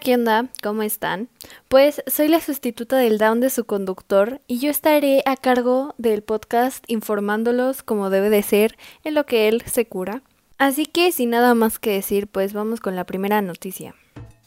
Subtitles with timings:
[0.00, 0.46] ¿qué onda?
[0.62, 1.28] ¿Cómo están?
[1.68, 6.22] Pues soy la sustituta del down de su conductor y yo estaré a cargo del
[6.22, 10.22] podcast informándolos como debe de ser en lo que él se cura.
[10.56, 13.94] Así que sin nada más que decir, pues vamos con la primera noticia.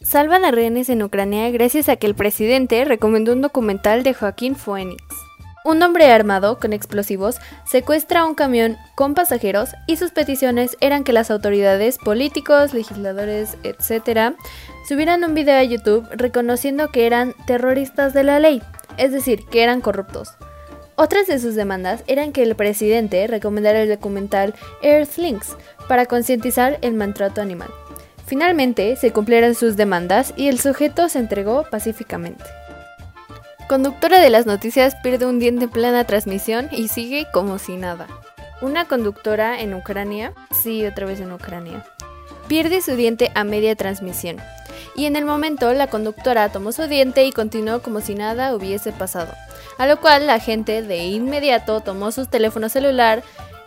[0.02, 4.56] Salvan a rehenes en Ucrania gracias a que el presidente recomendó un documental de Joaquín
[4.56, 5.02] Phoenix.
[5.64, 11.12] Un hombre armado con explosivos secuestra un camión con pasajeros y sus peticiones eran que
[11.12, 14.34] las autoridades, políticos, legisladores, etc.,
[14.92, 18.62] subieran un video a YouTube reconociendo que eran terroristas de la ley,
[18.98, 20.34] es decir, que eran corruptos.
[20.96, 25.56] Otras de sus demandas eran que el presidente recomendara el documental Earthlings
[25.88, 27.70] para concientizar el maltrato animal.
[28.26, 32.44] Finalmente se cumplieron sus demandas y el sujeto se entregó pacíficamente.
[33.70, 38.08] Conductora de las noticias pierde un diente en plena transmisión y sigue como si nada.
[38.60, 41.82] Una conductora en Ucrania, sí, otra vez en Ucrania,
[42.46, 44.36] pierde su diente a media transmisión.
[44.94, 48.92] Y en el momento la conductora tomó su diente y continuó como si nada hubiese
[48.92, 49.32] pasado.
[49.78, 53.22] A lo cual la gente de inmediato tomó su teléfono celular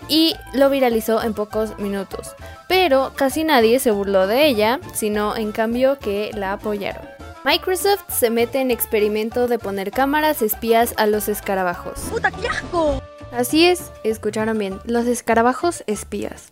[0.07, 2.35] y lo viralizó en pocos minutos.
[2.67, 7.05] Pero casi nadie se burló de ella, sino en cambio que la apoyaron.
[7.43, 11.99] Microsoft se mete en experimento de poner cámaras espías a los escarabajos.
[12.09, 13.01] ¡Puta, qué asco!
[13.31, 16.49] Así es, escucharon bien, los escarabajos espías.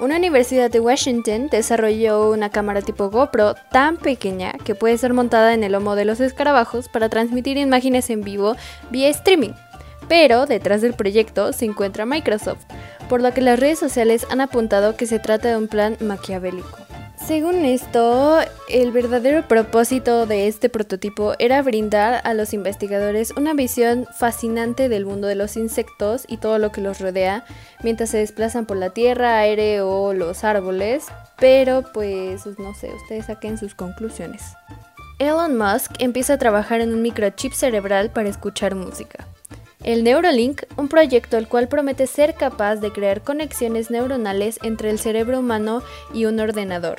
[0.00, 5.54] Una universidad de Washington desarrolló una cámara tipo GoPro tan pequeña que puede ser montada
[5.54, 8.56] en el lomo de los escarabajos para transmitir imágenes en vivo
[8.90, 9.52] vía streaming.
[10.08, 12.64] Pero detrás del proyecto se encuentra Microsoft,
[13.08, 16.78] por lo que las redes sociales han apuntado que se trata de un plan maquiavélico.
[17.26, 24.06] Según esto, el verdadero propósito de este prototipo era brindar a los investigadores una visión
[24.14, 27.46] fascinante del mundo de los insectos y todo lo que los rodea
[27.82, 31.06] mientras se desplazan por la tierra, aire o los árboles,
[31.38, 34.42] pero pues no sé, ustedes saquen sus conclusiones.
[35.18, 39.26] Elon Musk empieza a trabajar en un microchip cerebral para escuchar música.
[39.84, 44.98] El Neuralink, un proyecto el cual promete ser capaz de crear conexiones neuronales entre el
[44.98, 45.82] cerebro humano
[46.14, 46.96] y un ordenador.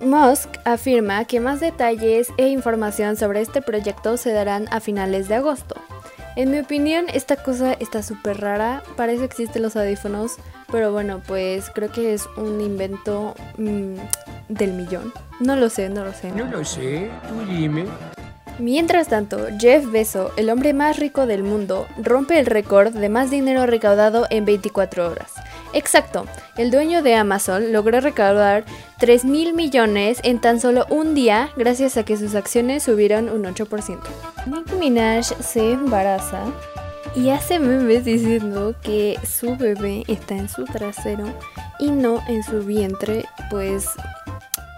[0.00, 5.34] Musk afirma que más detalles e información sobre este proyecto se darán a finales de
[5.36, 5.74] agosto.
[6.34, 8.82] En mi opinión, esta cosa está súper rara.
[8.96, 10.36] Para eso existen los audífonos.
[10.70, 13.96] Pero bueno, pues creo que es un invento mm,
[14.48, 15.12] del millón.
[15.40, 16.32] No lo sé, no lo sé.
[16.32, 17.84] No lo sé, tú dime.
[18.62, 23.28] Mientras tanto, Jeff Bezos, el hombre más rico del mundo, rompe el récord de más
[23.28, 25.32] dinero recaudado en 24 horas.
[25.72, 28.64] Exacto, el dueño de Amazon logró recaudar
[29.00, 33.42] 3 mil millones en tan solo un día gracias a que sus acciones subieron un
[33.42, 33.98] 8%.
[34.46, 36.44] Nicki Minaj se embaraza
[37.16, 41.24] y hace memes diciendo que su bebé está en su trasero
[41.80, 43.88] y no en su vientre, pues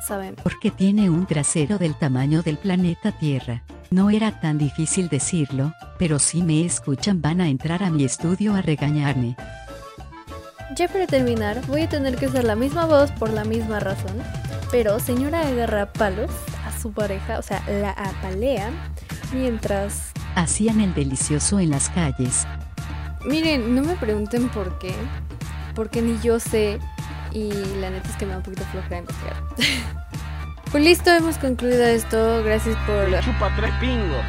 [0.06, 0.36] saben.
[0.42, 3.62] Porque tiene un trasero del tamaño del planeta Tierra.
[3.94, 8.52] No era tan difícil decirlo, pero si me escuchan van a entrar a mi estudio
[8.56, 9.36] a regañarme.
[10.74, 14.20] Ya para terminar, voy a tener que usar la misma voz por la misma razón,
[14.72, 16.32] pero señora agarra palos
[16.66, 18.72] a su pareja, o sea, la apalea,
[19.32, 20.10] mientras...
[20.34, 22.48] Hacían el delicioso en las calles.
[23.24, 24.92] Miren, no me pregunten por qué,
[25.76, 26.80] porque ni yo sé
[27.30, 29.36] y la neta es que me da un poquito flojera investigar.
[30.74, 32.42] pues listo, hemos concluido esto.
[32.42, 33.08] Gracias por...
[33.20, 34.24] Chupa tres pingos.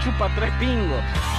[0.00, 1.33] Chupa tres pingos.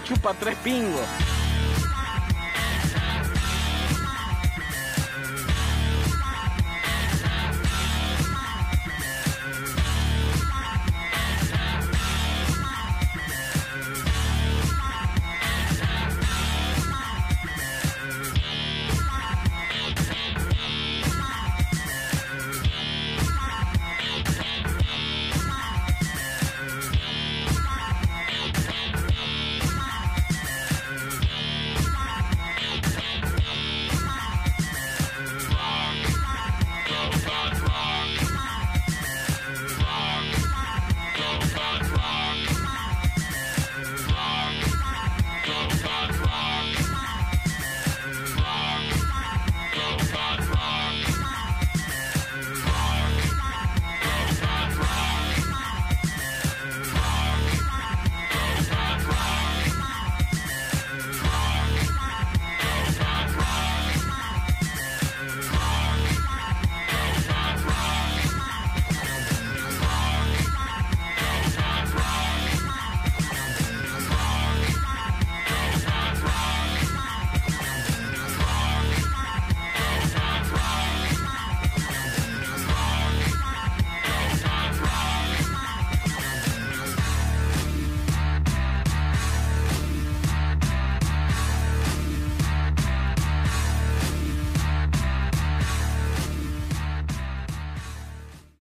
[0.00, 1.06] Chupa tres pingos.